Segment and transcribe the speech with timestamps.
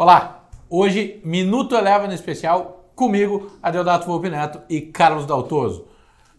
[0.00, 5.88] Olá, hoje Minuto Eleva no especial comigo, Adeodato Volpe Neto e Carlos Daltoso.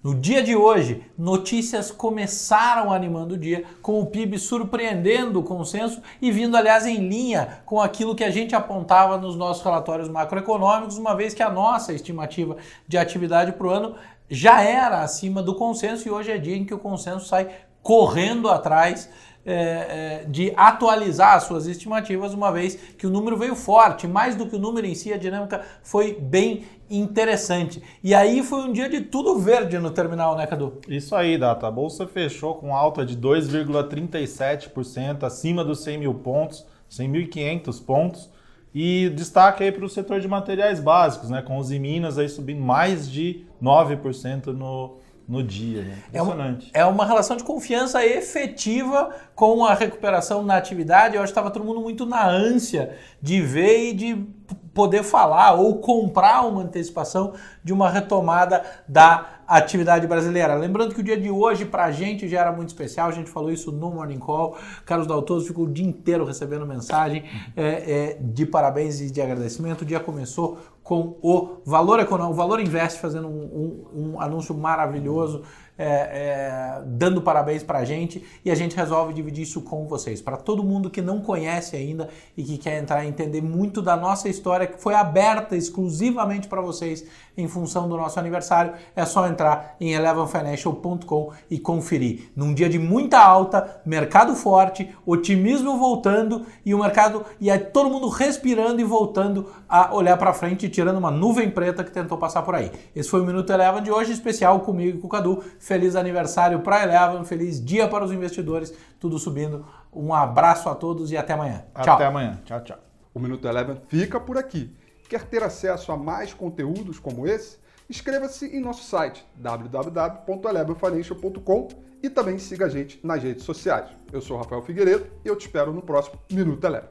[0.03, 6.01] No dia de hoje, notícias começaram animando o dia, com o PIB surpreendendo o consenso
[6.19, 10.97] e vindo, aliás, em linha com aquilo que a gente apontava nos nossos relatórios macroeconômicos,
[10.97, 12.57] uma vez que a nossa estimativa
[12.87, 13.95] de atividade para o ano
[14.27, 17.47] já era acima do consenso e hoje é dia em que o consenso sai
[17.83, 19.07] correndo atrás
[19.45, 24.35] é, é, de atualizar as suas estimativas, uma vez que o número veio forte, mais
[24.35, 27.81] do que o número em si, a dinâmica foi bem interessante.
[28.03, 30.73] E aí foi um dia de tudo verde no terminal, né, Cadu?
[30.87, 31.67] Isso aí, Data.
[31.67, 38.29] A bolsa fechou com alta de 2,37%, acima dos 100 mil pontos, 100.500 pontos.
[38.73, 41.41] E destaque aí para o setor de materiais básicos, né?
[41.41, 44.95] Com os Minas aí subindo mais de 9% no,
[45.31, 45.83] no dia.
[45.83, 45.97] Né?
[46.09, 46.69] Impressionante.
[46.73, 51.15] É uma, é uma relação de confiança efetiva com a recuperação na atividade.
[51.15, 54.25] Eu acho que estava todo mundo muito na ânsia de ver e de
[54.73, 60.55] poder falar ou comprar uma antecipação de uma retomada da atividade brasileira.
[60.55, 63.29] Lembrando que o dia de hoje para a gente já era muito especial, a gente
[63.29, 64.57] falou isso no Morning Call.
[64.85, 67.23] Carlos Daltoso ficou o dia inteiro recebendo mensagem
[67.55, 69.81] é, é, de parabéns e de agradecimento.
[69.81, 74.55] O dia começou com o Valor Econômico, o Valor Invest fazendo um, um, um anúncio
[74.55, 75.43] maravilhoso
[75.81, 80.21] é, é, dando parabéns para a gente e a gente resolve dividir isso com vocês.
[80.21, 83.97] Para todo mundo que não conhece ainda e que quer entrar e entender muito da
[83.97, 87.03] nossa história, que foi aberta exclusivamente para vocês
[87.35, 92.29] em função do nosso aniversário, é só entrar em elevenfinancial.com e conferir.
[92.35, 97.89] Num dia de muita alta, mercado forte, otimismo voltando e o mercado e aí todo
[97.89, 102.43] mundo respirando e voltando a olhar para frente, tirando uma nuvem preta que tentou passar
[102.43, 102.71] por aí.
[102.95, 105.43] Esse foi o Minuto Eleven de hoje, especial comigo e com o Cadu.
[105.71, 109.65] Feliz aniversário para Eleven, feliz dia para os investidores, tudo subindo.
[109.93, 111.63] Um abraço a todos e até amanhã.
[111.81, 111.95] Tchau.
[111.95, 112.41] Até amanhã.
[112.43, 112.77] Tchau, tchau.
[113.13, 114.75] O Minuto Eleven fica por aqui.
[115.07, 117.57] Quer ter acesso a mais conteúdos como esse?
[117.89, 121.69] Inscreva-se em nosso site www.elevenfinancial.com
[122.03, 123.89] e também siga a gente nas redes sociais.
[124.11, 126.89] Eu sou Rafael Figueiredo e eu te espero no próximo Minuto Eleven.